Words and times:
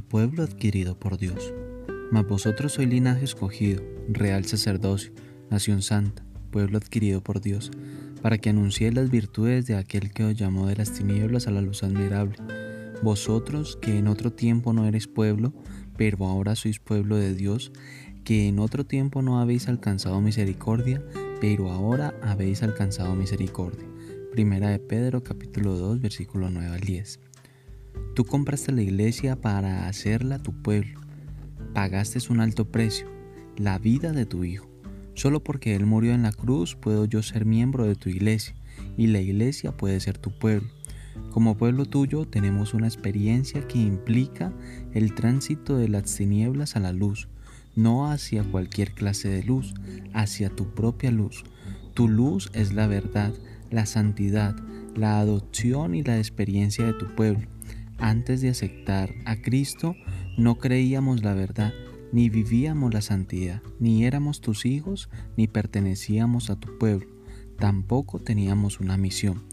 pueblo 0.00 0.42
adquirido 0.42 0.98
por 0.98 1.18
Dios. 1.18 1.52
Mas 2.10 2.26
vosotros 2.26 2.72
sois 2.72 2.88
linaje 2.88 3.26
escogido, 3.26 3.82
real 4.08 4.46
sacerdocio, 4.46 5.12
nación 5.50 5.82
santa, 5.82 6.24
pueblo 6.50 6.78
adquirido 6.78 7.22
por 7.22 7.42
Dios, 7.42 7.70
para 8.22 8.38
que 8.38 8.48
anunciéis 8.48 8.94
las 8.94 9.10
virtudes 9.10 9.66
de 9.66 9.76
aquel 9.76 10.10
que 10.12 10.24
os 10.24 10.34
llamó 10.34 10.66
de 10.66 10.76
las 10.76 10.92
tinieblas 10.92 11.46
a 11.46 11.50
la 11.50 11.60
luz 11.60 11.82
admirable. 11.82 12.36
Vosotros 13.02 13.76
que 13.82 13.98
en 13.98 14.08
otro 14.08 14.32
tiempo 14.32 14.72
no 14.72 14.86
eres 14.86 15.08
pueblo, 15.08 15.52
pero 15.98 16.24
ahora 16.24 16.56
sois 16.56 16.78
pueblo 16.78 17.16
de 17.16 17.34
Dios, 17.34 17.72
que 18.24 18.48
en 18.48 18.60
otro 18.60 18.86
tiempo 18.86 19.20
no 19.20 19.40
habéis 19.40 19.68
alcanzado 19.68 20.20
misericordia, 20.22 21.04
pero 21.40 21.70
ahora 21.70 22.14
habéis 22.22 22.62
alcanzado 22.62 23.14
misericordia. 23.14 23.86
Primera 24.30 24.70
de 24.70 24.78
Pedro 24.78 25.22
capítulo 25.22 25.76
2 25.76 26.00
versículo 26.00 26.48
9 26.48 26.74
al 26.74 26.80
10. 26.80 27.20
Tú 28.14 28.24
compraste 28.24 28.72
la 28.72 28.82
iglesia 28.82 29.40
para 29.40 29.88
hacerla 29.88 30.38
tu 30.38 30.52
pueblo. 30.52 31.00
Pagaste 31.74 32.18
un 32.30 32.40
alto 32.40 32.66
precio, 32.66 33.08
la 33.56 33.78
vida 33.78 34.12
de 34.12 34.26
tu 34.26 34.44
hijo. 34.44 34.68
Solo 35.14 35.42
porque 35.42 35.74
Él 35.74 35.86
murió 35.86 36.12
en 36.12 36.22
la 36.22 36.32
cruz 36.32 36.74
puedo 36.74 37.04
yo 37.04 37.22
ser 37.22 37.44
miembro 37.44 37.86
de 37.86 37.94
tu 37.94 38.08
iglesia 38.08 38.54
y 38.96 39.06
la 39.08 39.20
iglesia 39.20 39.76
puede 39.76 40.00
ser 40.00 40.18
tu 40.18 40.30
pueblo. 40.30 40.68
Como 41.30 41.56
pueblo 41.56 41.86
tuyo 41.86 42.26
tenemos 42.26 42.74
una 42.74 42.86
experiencia 42.86 43.66
que 43.66 43.78
implica 43.78 44.52
el 44.92 45.14
tránsito 45.14 45.76
de 45.76 45.88
las 45.88 46.14
tinieblas 46.14 46.76
a 46.76 46.80
la 46.80 46.92
luz, 46.92 47.28
no 47.74 48.10
hacia 48.10 48.44
cualquier 48.44 48.92
clase 48.92 49.28
de 49.28 49.42
luz, 49.42 49.74
hacia 50.12 50.50
tu 50.50 50.74
propia 50.74 51.10
luz. 51.10 51.44
Tu 51.94 52.08
luz 52.08 52.50
es 52.54 52.72
la 52.72 52.86
verdad, 52.86 53.32
la 53.70 53.86
santidad, 53.86 54.56
la 54.94 55.20
adopción 55.20 55.94
y 55.94 56.02
la 56.02 56.18
experiencia 56.18 56.84
de 56.84 56.92
tu 56.92 57.14
pueblo. 57.14 57.48
Antes 58.02 58.40
de 58.40 58.48
aceptar 58.48 59.14
a 59.26 59.36
Cristo, 59.36 59.94
no 60.36 60.58
creíamos 60.58 61.22
la 61.22 61.34
verdad, 61.34 61.72
ni 62.10 62.30
vivíamos 62.30 62.92
la 62.92 63.00
santidad, 63.00 63.62
ni 63.78 64.04
éramos 64.04 64.40
tus 64.40 64.66
hijos, 64.66 65.08
ni 65.36 65.46
pertenecíamos 65.46 66.50
a 66.50 66.58
tu 66.58 66.78
pueblo. 66.78 67.06
Tampoco 67.60 68.18
teníamos 68.18 68.80
una 68.80 68.96
misión. 68.96 69.44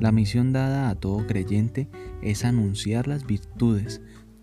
La 0.00 0.10
misión 0.10 0.52
dada 0.52 0.90
a 0.90 0.96
todo 0.96 1.28
creyente 1.28 1.88
es 2.22 2.44
anunciar 2.44 3.06
las 3.06 3.24
virtudes, 3.24 4.00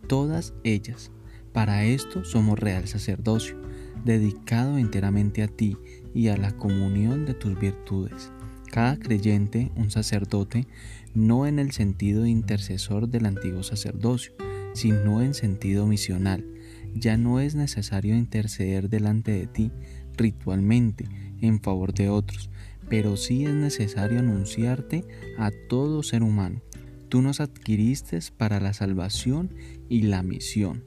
todas 0.08 0.54
ellas. 0.64 1.12
Para 1.52 1.84
esto 1.84 2.24
somos 2.24 2.58
real 2.58 2.88
sacerdocio, 2.88 3.62
dedicado 4.06 4.78
enteramente 4.78 5.44
a 5.44 5.50
ti 5.50 5.76
y 6.14 6.30
a 6.30 6.38
la 6.38 6.54
comunión 6.54 7.26
de 7.26 7.34
tus 7.34 7.60
virtudes. 7.60 8.32
Cada 8.72 8.98
creyente, 8.98 9.72
un 9.76 9.90
sacerdote, 9.90 10.68
no 11.16 11.48
en 11.48 11.58
el 11.58 11.72
sentido 11.72 12.26
intercesor 12.26 13.10
del 13.10 13.26
antiguo 13.26 13.64
sacerdocio, 13.64 14.34
sino 14.74 15.22
en 15.22 15.34
sentido 15.34 15.88
misional. 15.88 16.46
Ya 16.94 17.18
no 17.18 17.40
es 17.40 17.56
necesario 17.56 18.16
interceder 18.16 18.90
delante 18.90 19.32
de 19.32 19.48
ti 19.48 19.72
ritualmente 20.16 21.06
en 21.42 21.62
favor 21.62 21.94
de 21.94 22.10
otros, 22.10 22.50
pero 22.90 23.18
sí 23.18 23.46
es 23.46 23.54
necesario 23.54 24.20
anunciarte 24.20 25.04
a 25.38 25.52
todo 25.68 26.04
ser 26.04 26.22
humano. 26.22 26.62
Tú 27.10 27.22
nos 27.22 27.40
adquiriste 27.40 28.20
para 28.38 28.60
la 28.60 28.74
salvación 28.74 29.52
y 29.90 30.04
la 30.04 30.22
misión. 30.22 30.84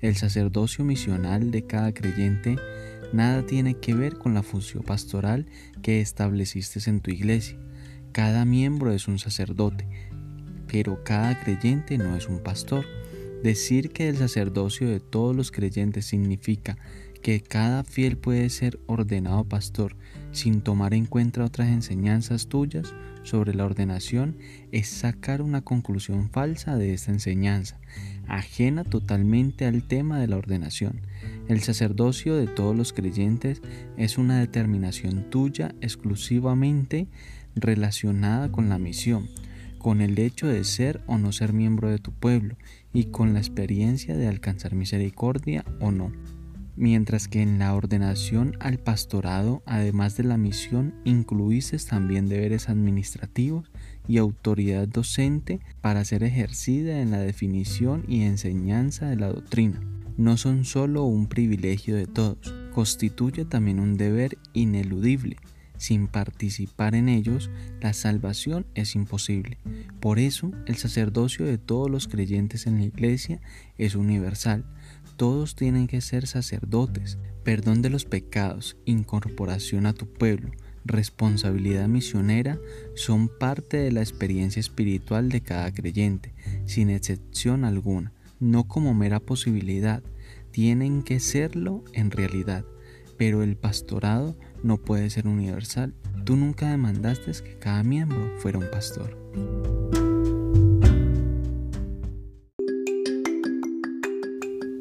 El 0.00 0.16
sacerdocio 0.16 0.84
misional 0.84 1.50
de 1.50 1.66
cada 1.66 1.92
creyente 1.92 2.56
nada 3.12 3.44
tiene 3.46 3.74
que 3.74 3.94
ver 3.94 4.16
con 4.16 4.34
la 4.34 4.42
función 4.42 4.82
pastoral 4.82 5.46
que 5.82 6.00
estableciste 6.00 6.80
en 6.88 7.00
tu 7.00 7.10
iglesia. 7.10 7.58
Cada 8.12 8.44
miembro 8.44 8.92
es 8.92 9.08
un 9.08 9.18
sacerdote, 9.18 9.86
pero 10.66 11.02
cada 11.04 11.40
creyente 11.40 11.98
no 11.98 12.16
es 12.16 12.28
un 12.28 12.40
pastor. 12.40 12.84
Decir 13.42 13.90
que 13.90 14.08
el 14.08 14.16
sacerdocio 14.16 14.88
de 14.88 15.00
todos 15.00 15.34
los 15.34 15.50
creyentes 15.50 16.06
significa 16.06 16.76
que 17.22 17.40
cada 17.40 17.84
fiel 17.84 18.16
puede 18.16 18.48
ser 18.50 18.80
ordenado 18.86 19.44
pastor 19.44 19.96
sin 20.32 20.62
tomar 20.62 20.94
en 20.94 21.06
cuenta 21.06 21.44
otras 21.44 21.68
enseñanzas 21.68 22.46
tuyas 22.46 22.94
sobre 23.22 23.54
la 23.54 23.64
ordenación 23.64 24.36
es 24.72 24.88
sacar 24.88 25.42
una 25.42 25.62
conclusión 25.62 26.30
falsa 26.30 26.76
de 26.76 26.94
esta 26.94 27.10
enseñanza, 27.12 27.78
ajena 28.26 28.84
totalmente 28.84 29.66
al 29.66 29.82
tema 29.82 30.18
de 30.18 30.28
la 30.28 30.36
ordenación. 30.36 31.02
El 31.48 31.60
sacerdocio 31.60 32.36
de 32.36 32.46
todos 32.46 32.76
los 32.76 32.92
creyentes 32.92 33.60
es 33.96 34.18
una 34.18 34.38
determinación 34.38 35.28
tuya 35.30 35.74
exclusivamente 35.80 37.08
relacionada 37.54 38.50
con 38.50 38.68
la 38.68 38.78
misión, 38.78 39.28
con 39.78 40.00
el 40.00 40.18
hecho 40.18 40.46
de 40.46 40.64
ser 40.64 41.02
o 41.06 41.18
no 41.18 41.32
ser 41.32 41.52
miembro 41.52 41.90
de 41.90 41.98
tu 41.98 42.12
pueblo 42.12 42.56
y 42.92 43.06
con 43.06 43.34
la 43.34 43.40
experiencia 43.40 44.16
de 44.16 44.28
alcanzar 44.28 44.74
misericordia 44.74 45.64
o 45.80 45.90
no 45.90 46.12
mientras 46.80 47.28
que 47.28 47.42
en 47.42 47.58
la 47.58 47.74
ordenación 47.74 48.56
al 48.58 48.78
pastorado, 48.78 49.62
además 49.66 50.16
de 50.16 50.24
la 50.24 50.38
misión, 50.38 50.94
incluiste 51.04 51.76
también 51.76 52.26
deberes 52.26 52.70
administrativos 52.70 53.70
y 54.08 54.16
autoridad 54.16 54.88
docente 54.88 55.60
para 55.82 56.06
ser 56.06 56.24
ejercida 56.24 57.02
en 57.02 57.10
la 57.10 57.18
definición 57.18 58.04
y 58.08 58.22
enseñanza 58.22 59.10
de 59.10 59.16
la 59.16 59.28
doctrina. 59.28 59.78
No 60.16 60.38
son 60.38 60.64
solo 60.64 61.04
un 61.04 61.26
privilegio 61.26 61.96
de 61.96 62.06
todos, 62.06 62.54
constituye 62.74 63.44
también 63.44 63.78
un 63.78 63.98
deber 63.98 64.38
ineludible. 64.54 65.36
Sin 65.76 66.08
participar 66.08 66.94
en 66.94 67.10
ellos, 67.10 67.50
la 67.80 67.92
salvación 67.92 68.66
es 68.74 68.94
imposible. 68.94 69.58
Por 70.00 70.18
eso, 70.18 70.50
el 70.66 70.76
sacerdocio 70.76 71.44
de 71.44 71.58
todos 71.58 71.90
los 71.90 72.08
creyentes 72.08 72.66
en 72.66 72.78
la 72.78 72.84
iglesia 72.84 73.40
es 73.76 73.94
universal 73.94 74.64
todos 75.20 75.54
tienen 75.54 75.86
que 75.86 76.00
ser 76.00 76.26
sacerdotes, 76.26 77.18
perdón 77.44 77.82
de 77.82 77.90
los 77.90 78.06
pecados, 78.06 78.78
incorporación 78.86 79.84
a 79.84 79.92
tu 79.92 80.06
pueblo, 80.06 80.50
responsabilidad 80.86 81.88
misionera 81.88 82.58
son 82.94 83.28
parte 83.28 83.76
de 83.76 83.92
la 83.92 84.00
experiencia 84.00 84.60
espiritual 84.60 85.28
de 85.28 85.42
cada 85.42 85.74
creyente, 85.74 86.32
sin 86.64 86.88
excepción 86.88 87.66
alguna, 87.66 88.14
no 88.38 88.66
como 88.66 88.94
mera 88.94 89.20
posibilidad, 89.20 90.02
tienen 90.52 91.02
que 91.02 91.20
serlo 91.20 91.84
en 91.92 92.10
realidad, 92.10 92.64
pero 93.18 93.42
el 93.42 93.56
pastorado 93.56 94.38
no 94.62 94.78
puede 94.78 95.10
ser 95.10 95.28
universal. 95.28 95.92
Tú 96.24 96.34
nunca 96.36 96.70
demandaste 96.70 97.30
que 97.44 97.58
cada 97.58 97.82
miembro 97.82 98.32
fuera 98.38 98.56
un 98.56 98.70
pastor. 98.70 99.89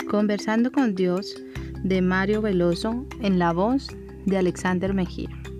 Conversando 0.10 0.72
con 0.72 0.96
Dios 0.96 1.36
de 1.84 2.02
Mario 2.02 2.42
Veloso 2.42 3.06
en 3.22 3.38
la 3.38 3.54
voz 3.54 3.90
de 4.26 4.40
Alexander 4.40 4.92
Mejía. 4.92 5.30